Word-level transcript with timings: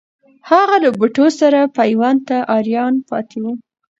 هغه 0.49 0.75
له 0.83 0.89
بوټو 0.97 1.25
سره 1.39 1.59
پیوند 1.77 2.19
ته 2.29 2.37
آریان 2.57 2.93
پاتې 3.09 3.37
وو. 3.43 3.51